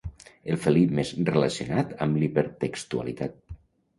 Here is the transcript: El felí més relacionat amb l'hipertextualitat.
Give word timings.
El 0.53 0.57
felí 0.61 0.79
més 0.99 1.09
relacionat 1.29 1.93
amb 2.05 2.19
l'hipertextualitat. 2.21 3.37